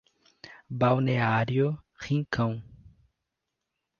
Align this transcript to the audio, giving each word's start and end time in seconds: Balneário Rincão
Balneário 0.67 1.77
Rincão 1.93 2.63